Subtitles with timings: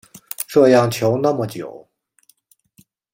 [0.47, 1.87] 这样求那么久